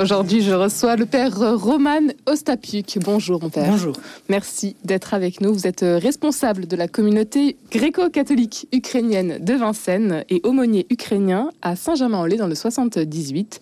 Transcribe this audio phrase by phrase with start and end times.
[0.00, 2.98] Aujourd'hui, je reçois le père Roman Ostapiuk.
[3.04, 3.70] Bonjour, mon père.
[3.70, 3.94] Bonjour.
[4.30, 5.52] Merci d'être avec nous.
[5.52, 12.38] Vous êtes responsable de la communauté gréco-catholique ukrainienne de Vincennes et aumônier ukrainien à Saint-Germain-en-Laye
[12.38, 13.60] dans le 78.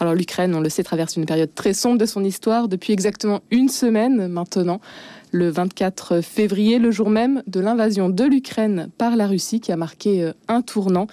[0.00, 3.42] Alors, l'Ukraine, on le sait, traverse une période très sombre de son histoire depuis exactement
[3.50, 4.80] une semaine maintenant
[5.32, 9.76] le 24 février, le jour même de l'invasion de l'Ukraine par la Russie qui a
[9.76, 11.08] marqué euh, un tournant.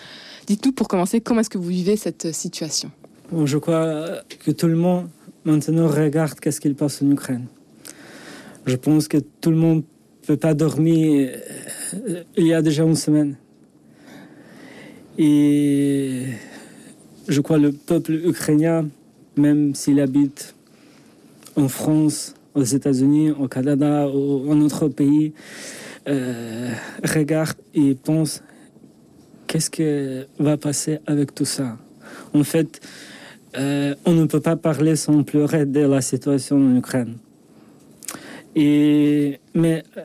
[0.48, 2.92] Dites-nous pour commencer, comment est-ce que vous vivez cette situation?
[3.34, 5.08] Je crois que tout le monde
[5.46, 7.46] maintenant regarde qu'est-ce qu'il passe en Ukraine.
[8.66, 11.30] Je pense que tout le monde ne peut pas dormir
[11.94, 13.38] euh, il y a déjà une semaine.
[15.18, 16.26] Et
[17.30, 18.90] je crois le peuple ukrainien,
[19.38, 20.54] même s'il habite
[21.56, 25.32] en France, aux États-Unis, au Canada ou en autre pays,
[26.10, 26.70] euh,
[27.02, 28.44] regarde et pense
[29.48, 29.86] qu'est-ce qui
[30.38, 31.78] va passer avec tout ça.
[32.34, 32.82] En fait,
[33.58, 37.18] euh, on ne peut pas parler sans pleurer de la situation en Ukraine.
[38.56, 40.04] Mais euh,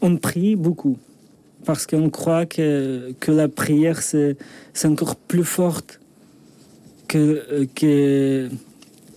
[0.00, 0.98] on prie beaucoup
[1.64, 4.36] parce qu'on croit que, que la prière, c'est
[4.84, 6.00] encore plus forte
[7.08, 8.48] que, que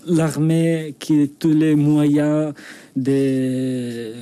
[0.06, 2.53] l'armée qui a tous les moyens
[2.95, 4.13] de,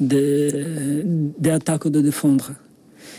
[0.00, 2.52] d'attaque ou de défendre.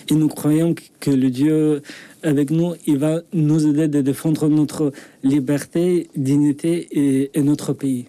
[0.10, 1.82] Et nous croyons que le Dieu
[2.24, 4.92] avec nous, il va nous aider de défendre notre
[5.24, 8.06] liberté, dignité et, et notre pays.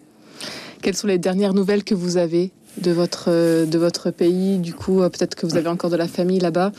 [0.83, 3.31] Quelles sont les dernières nouvelles que vous avez de votre,
[3.67, 4.59] de votre pays?
[4.59, 6.73] Du coup, peut-être que vous avez encore de la famille là-bas.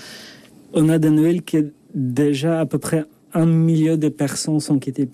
[0.74, 5.08] On a des nouvelles que déjà à peu près un million de personnes sont quittées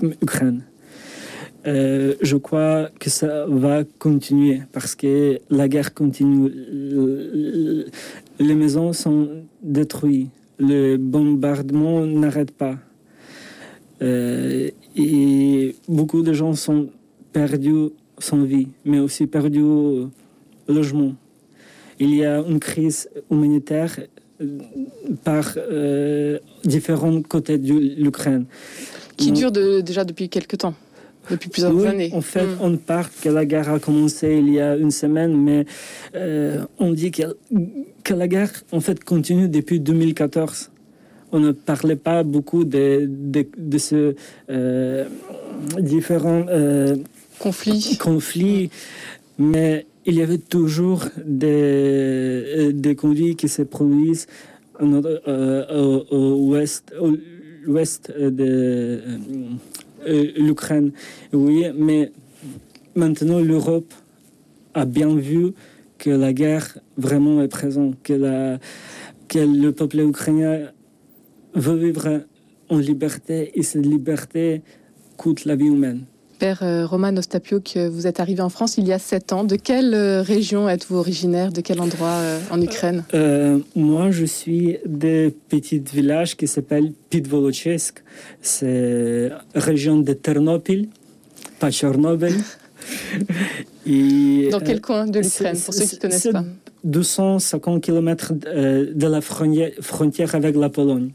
[0.00, 0.62] l'Ukraine.
[1.64, 6.50] Euh, je crois que ça va continuer parce que la guerre continue.
[8.38, 9.28] Les maisons sont
[9.62, 10.30] détruites.
[10.58, 12.76] Le bombardement n'arrête pas.
[14.00, 16.88] Euh, et beaucoup de gens sont
[17.32, 20.06] perdus sans vie, mais aussi perdus
[20.68, 21.14] logement.
[21.98, 23.96] Il y a une crise humanitaire
[25.24, 28.46] par euh, différents côtés de l'Ukraine.
[29.16, 30.74] Qui dure de, déjà depuis quelques temps
[31.30, 32.10] depuis plusieurs oui, années.
[32.12, 32.58] En fait, mm.
[32.60, 35.64] on parle que la guerre a commencé il y a une semaine, mais
[36.14, 37.22] euh, on dit que,
[38.04, 40.70] que, la guerre, en fait, continue depuis 2014.
[41.32, 44.14] On ne parlait pas beaucoup de, de, de ce
[44.50, 45.04] euh,
[45.78, 46.96] différents euh,
[47.38, 48.70] conflits, conflits
[49.38, 54.26] mais il y avait toujours des, des conduits qui se produisent
[54.78, 57.16] au, au, ouest, au
[57.66, 59.00] ouest de
[60.06, 60.92] l'Ukraine.
[61.32, 62.12] Oui, mais
[62.94, 63.92] maintenant l'Europe
[64.74, 65.52] a bien vu
[65.98, 68.58] que la guerre vraiment est présente, que,
[69.28, 70.72] que le peuple ukrainien
[71.54, 72.22] veut vivre
[72.68, 74.62] en liberté et cette liberté
[75.16, 76.06] coûte la vie humaine.
[76.42, 79.44] Père euh, Roman Ostapiuk, vous êtes arrivé en France il y a sept ans.
[79.44, 81.52] De quelle euh, région êtes-vous originaire?
[81.52, 83.04] De quel endroit euh, en Ukraine?
[83.14, 88.02] Euh, Moi, je suis des petits villages qui s'appellent Pidvolochesk.
[88.40, 90.88] C'est région de Ternopil,
[91.60, 92.34] pas Tchernobyl.
[93.86, 96.44] Et, Dans quel coin de l'Ukraine, pour ceux qui ne connaissent pas?
[96.82, 101.12] 250 km de la frontière avec la Pologne.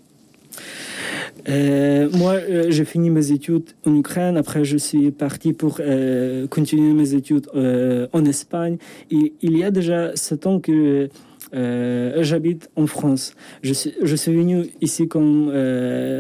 [1.50, 4.38] Euh, moi, euh, j'ai fini mes études en Ukraine.
[4.38, 8.78] Après, je suis parti pour euh, continuer mes études en Espagne.
[9.12, 11.10] Et il y a déjà sept ans que
[11.52, 13.34] j'habite en France.
[13.62, 13.94] Je suis,
[14.34, 15.52] venu ici comme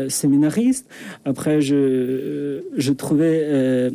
[0.09, 0.87] séminariste.
[1.25, 3.91] Après, je, je trouvais...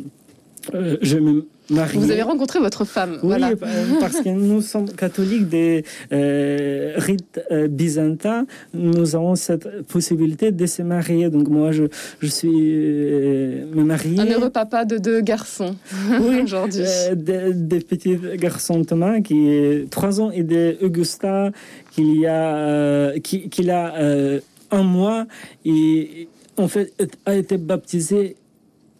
[1.69, 3.19] vous avez rencontré votre femme.
[3.23, 3.51] Oui, voilà.
[3.99, 8.45] parce que nous sommes catholiques des euh, rites euh, byzantins.
[8.73, 11.29] Nous avons cette possibilité de se marier.
[11.29, 11.85] Donc moi, je,
[12.19, 14.19] je suis euh, marié.
[14.19, 15.75] Un heureux papa de deux garçons
[16.21, 16.83] oui, aujourd'hui.
[16.85, 21.51] Euh, des, des, petits garçons Thomas qui est trois ans et de Augusta
[21.91, 24.39] qui y a euh, qui, qui a euh,
[24.71, 25.25] un mois
[25.65, 26.93] et en fait
[27.25, 28.35] a été baptisé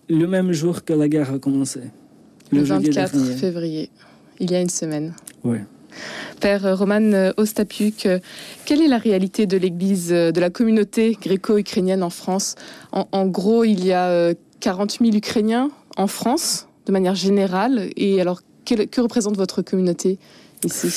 [0.09, 1.81] le même jour que la guerre a commencé.
[2.53, 3.89] Le, le 24 février,
[4.39, 5.13] il y a une semaine.
[5.43, 5.57] Oui.
[6.39, 8.07] Père Roman Ostapiuk,
[8.65, 12.55] quelle est la réalité de l'Église, de la communauté gréco-ukrainienne en France?
[12.91, 17.89] En, en, gros, il y a 40 000 Ukrainiens en France, de manière générale.
[17.95, 20.17] Et alors, que, que représente votre communauté
[20.65, 20.87] ici?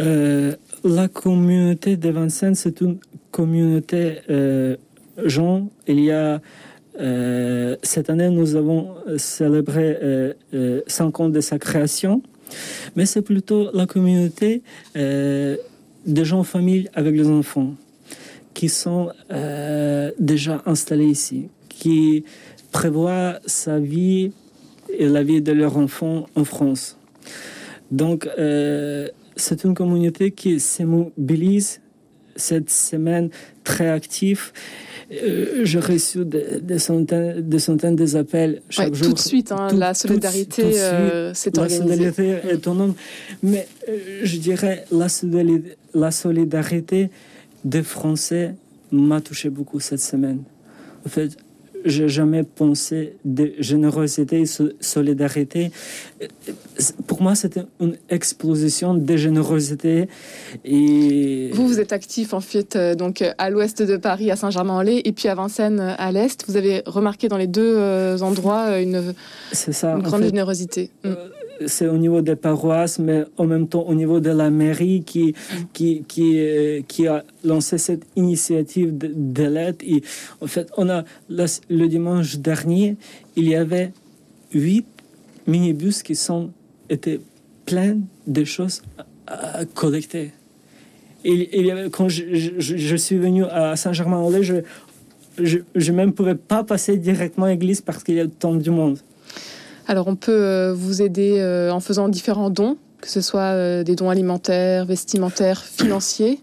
[0.00, 2.98] Euh, La communauté de Vincennes, c'est une
[3.30, 4.76] communauté euh,
[5.24, 5.68] Jean.
[5.86, 6.38] Il y a euh,
[7.82, 12.22] cette année, nous avons célébré euh, euh, 5 ans de sa création,
[12.94, 14.62] mais c'est plutôt la communauté
[14.96, 15.56] euh,
[16.06, 17.74] des gens en famille avec les enfants
[18.54, 22.24] qui sont euh, déjà installés ici, qui
[22.72, 24.32] prévoient sa vie
[24.98, 26.98] et la vie de leurs enfants en France.
[27.90, 31.80] Donc, euh, c'est une communauté qui se mobilise
[32.34, 33.30] cette semaine
[33.64, 34.52] très active.
[35.12, 39.08] Euh, J'ai reçu des, des, centaines, des centaines d'appels chaque ouais, jour.
[39.08, 41.82] Tout de suite, hein, Tout- la solidarité euh, s'est La organisée.
[41.84, 42.94] solidarité est homme.
[43.42, 45.62] Mais euh, je dirais, la, solidari-
[45.94, 47.10] la solidarité
[47.64, 48.54] des Français
[48.90, 50.42] m'a touché beaucoup cette semaine.
[51.04, 51.36] En fait,
[51.86, 55.70] j'ai jamais pensé de générosité so- solidarité.
[57.06, 60.08] Pour moi, c'était une explosion de générosité.
[60.64, 64.36] Et Vous, vous êtes actif en fait euh, donc euh, à l'ouest de Paris, à
[64.36, 66.44] Saint-Germain-en-Laye, et puis à Vincennes, euh, à l'est.
[66.48, 67.76] Vous avez remarqué dans les deux
[68.22, 69.14] endroits une,
[69.52, 69.92] c'est ça.
[69.92, 70.26] une en grande fait.
[70.28, 70.90] générosité.
[71.04, 71.10] Mm.
[71.66, 75.34] C'est au niveau des paroisses, mais en même temps au niveau de la mairie qui,
[75.72, 76.80] qui, qui, euh,
[77.10, 79.76] a lancé cette initiative de, de l'aide.
[79.82, 80.02] Et
[80.40, 82.96] en fait, on a, le, dimanche dernier,
[83.36, 83.92] il y avait
[84.52, 84.86] huit
[85.46, 86.50] minibus qui sont,
[86.90, 87.20] étaient
[87.64, 88.82] pleins de choses
[89.26, 90.32] à, collecter.
[91.24, 94.56] Avait, quand je suis venu à Saint-Germain-en-Laye, je,
[95.42, 98.70] je, je même pouvais pas passer directement à l'église parce qu'il y a tant de
[98.70, 98.98] monde.
[99.88, 103.84] Alors, on peut euh, vous aider euh, en faisant différents dons, que ce soit euh,
[103.84, 106.40] des dons alimentaires, vestimentaires, financiers.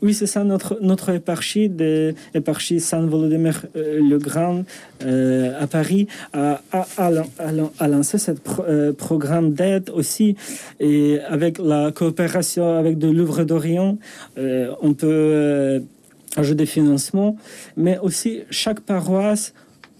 [0.00, 4.64] Oui, c'est ça, notre, notre éparchie, de, éparchie Saint-Volodymyr euh, le Grand
[5.02, 8.62] à Paris, a, a, a, lancé ce pro,
[8.96, 10.36] programme d'aide aussi.
[10.80, 13.98] Et avec la coopération avec de Louvre d'Orient,
[14.38, 15.82] on peut
[16.36, 17.36] ajouter des financements,
[17.76, 19.52] mais aussi chaque paroisse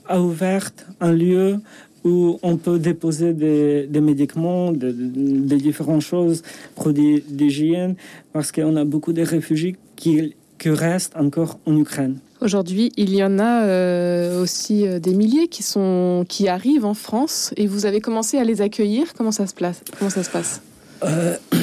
[0.08, 0.70] a ouvert
[1.00, 1.58] un lieu
[2.04, 6.42] où on peut déposer des, des médicaments, des de, différentes choses,
[6.74, 7.94] produits d'hygiène,
[8.32, 12.18] parce qu'on a beaucoup de réfugiés qui, qui restent encore en Ukraine.
[12.40, 16.94] Aujourd'hui, il y en a euh, aussi euh, des milliers qui, sont, qui arrivent en
[16.94, 19.14] France et vous avez commencé à les accueillir.
[19.14, 20.60] Comment ça se, place Comment ça se passe?
[21.04, 21.36] Euh,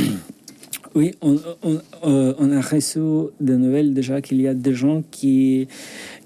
[0.96, 3.00] Oui, on, on, on, a reçu
[3.40, 5.68] des nouvelles déjà qu'il y a des gens qui,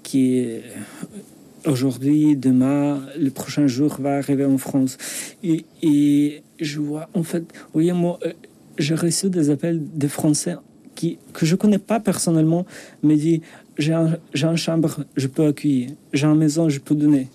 [0.02, 0.46] qui
[1.66, 4.96] aujourd'hui, demain, le prochain jour va arriver en France.
[5.42, 8.32] Et, et je vois, en fait, voyez, moi, euh,
[8.78, 10.56] j'ai reçu des appels de Français
[10.94, 12.66] qui, que je ne connais pas personnellement,
[13.02, 13.40] me disent
[13.78, 15.90] j'ai un, une chambre, je peux accueillir.
[16.12, 17.28] J'ai une maison, je peux donner.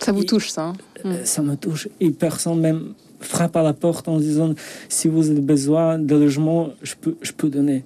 [0.00, 0.72] Ça vous et, touche, ça
[1.04, 1.88] hein Ça me touche.
[2.00, 4.54] Et personne même frappe à la porte en disant
[4.88, 7.84] si vous avez besoin de logement, je peux, je peux donner.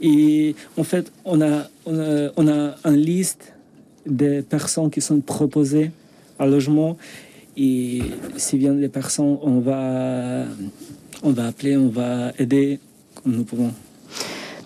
[0.00, 3.52] Et en fait, on a, on a, on a une liste
[4.08, 5.90] des personnes qui sont proposées
[6.38, 6.96] à logement.
[7.56, 8.02] Et
[8.36, 10.44] si bien les personnes, on va,
[11.22, 12.78] on va appeler, on va aider
[13.14, 13.72] comme nous pouvons.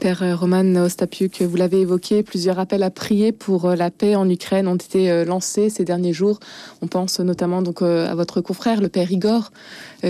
[0.02, 4.28] Père Roman Ostapiuk, vous l'avez évoqué, plusieurs appels à prier pour euh, la paix en
[4.28, 6.40] Ukraine ont été euh, lancés ces derniers jours.
[6.80, 9.52] On pense notamment donc euh, à votre confrère, le Père Igor,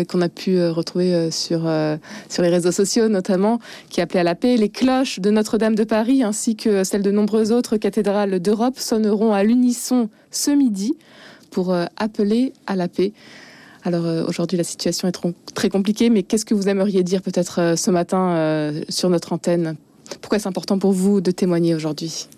[0.09, 1.71] qu'on a pu retrouver sur,
[2.31, 3.59] sur les réseaux sociaux notamment,
[3.91, 4.57] qui appelait à la paix.
[4.57, 9.35] Les cloches de Notre-Dame de Paris ainsi que celles de nombreuses autres cathédrales d'Europe sonneront
[9.35, 10.95] à l'unisson ce midi
[11.51, 13.13] pour appeler à la paix.
[13.85, 15.19] Alors euh, aujourd'hui, la situation est
[15.55, 19.33] très compliquée, mais qu'est-ce que vous aimeriez dire peut-être euh, ce matin euh, sur notre
[19.33, 19.77] antenne?
[20.21, 22.29] Pourquoi c'est important pour vous de témoigner aujourd'hui?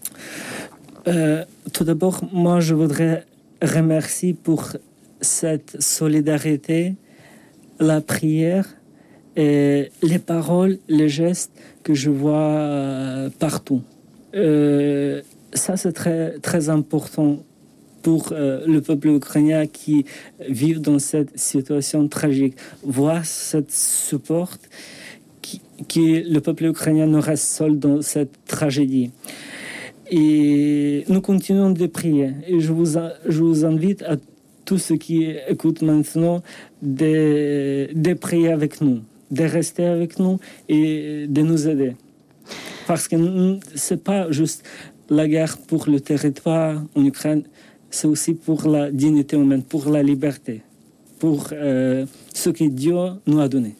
[1.72, 3.26] Tout d'abord, moi, je voudrais
[3.60, 4.68] remercier pour
[5.20, 6.94] cette solidarité,
[7.78, 8.66] la prière
[9.36, 11.50] et les paroles, les gestes
[11.82, 13.82] que je vois partout.
[14.32, 17.42] Ça, c'est très, très important
[18.04, 20.04] pour euh, le peuple ukrainien qui
[20.48, 22.54] vit dans cette situation tragique.
[22.84, 24.52] Voir cette support,
[25.42, 29.10] qui, qui le peuple ukrainien ne reste seul dans cette tragédie.
[30.10, 32.32] Et nous continuons de prier.
[32.46, 34.16] Et je vous, invite à
[34.66, 36.42] tous ceux qui écoutent maintenant
[36.82, 41.96] de, de prier avec nous, de rester avec nous et de nous aider.
[42.86, 43.16] Parce que
[43.74, 44.62] ce n'est pas juste
[45.08, 47.44] la guerre pour le territoire en Ukraine,
[47.93, 50.61] c'est aussi pour la dignité humaine, pour la liberté,
[51.19, 53.75] pour euh, ce que Dieu nous a donné.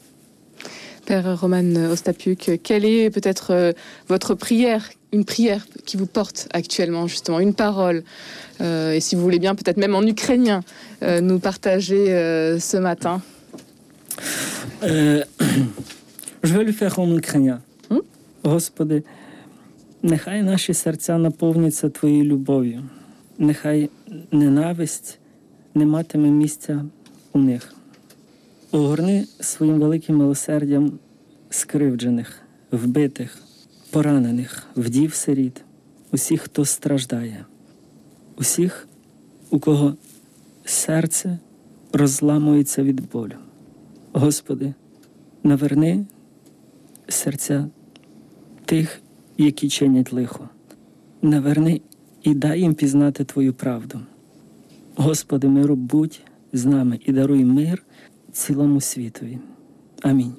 [1.09, 3.73] Père Roman Ostapiuk, quelle est peut-être euh,
[4.09, 8.03] votre prière, une prière qui vous porte actuellement, justement, une parole,
[8.61, 10.61] euh, et si vous voulez bien, peut-être même en ukrainien,
[11.01, 12.05] euh, nous partager
[12.59, 13.23] ce matin
[14.83, 15.23] Je
[16.43, 17.59] vais le faire en ukrainien.
[17.89, 18.01] Hmm?
[18.43, 19.03] Господи,
[20.03, 22.83] нехай наші серця наповняться Твоєю любов'ю.
[23.38, 23.90] Нехай
[24.30, 25.18] ненависть
[25.74, 26.84] не матиме місця
[27.32, 27.74] у них.
[28.70, 30.98] Огорни своїм великим милосердям
[31.50, 33.38] скривджених, вбитих,
[33.90, 35.62] поранених, вдів сиріт,
[36.12, 37.44] усіх, хто страждає,
[38.36, 38.88] усіх
[39.50, 39.96] у кого
[40.64, 41.38] серце
[41.92, 43.36] розламується від болю.
[44.12, 44.74] Господи,
[45.42, 46.06] наверни
[47.08, 47.68] серця
[48.64, 49.00] тих,
[49.38, 50.48] які чинять лихо.
[51.22, 51.80] Наверни
[52.23, 53.99] і дай їм пізнати Твою правду.
[54.95, 56.19] Господи, миру, будь
[56.53, 57.83] з нами і даруй мир
[58.31, 59.37] цілому світові.
[60.01, 60.33] Амінь.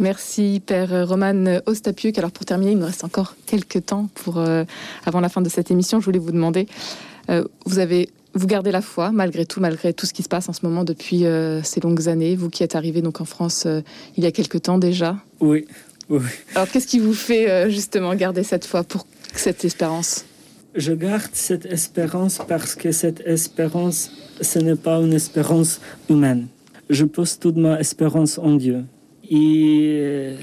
[0.00, 2.18] Merci, Père Roman Ostapiuk.
[2.18, 4.64] Alors pour terminer, il nous reste encore quelques temps pour, euh,
[5.04, 6.00] avant la fin de cette émission.
[6.00, 6.66] Je voulais vous demander,
[7.30, 10.48] euh, vous avez, vous gardez la foi malgré tout, malgré tout ce qui se passe
[10.48, 12.34] en ce moment depuis euh, ces longues années.
[12.34, 13.82] Vous qui êtes arrivé donc en France euh,
[14.16, 15.16] il y a quelques temps déjà.
[15.40, 15.64] Oui,
[16.08, 16.22] oui.
[16.56, 20.24] Alors qu'est-ce qui vous fait euh, justement garder cette foi pour cette espérance
[20.75, 24.11] Je garde cette espérance parce que cette espérance,
[24.41, 26.47] ce n'est pas une espérance humaine.
[26.89, 28.83] Je pose toute ma espérance en Dieu.
[29.29, 30.35] Et euh,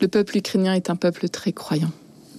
[0.00, 1.90] Le peuple ukrainien est un peuple très croyant.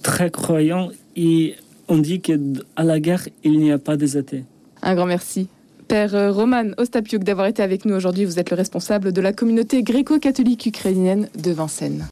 [0.02, 1.56] très croyant, et
[1.88, 2.34] on dit qu'à
[2.78, 4.44] la guerre, il n'y a pas des athées.
[4.82, 5.48] Un grand merci.
[5.88, 8.24] Père euh, Roman Ostapiuk d'avoir été avec nous aujourd'hui.
[8.24, 12.06] Vous êtes le responsable de la communauté gréco-catholique ukrainienne de Vincennes.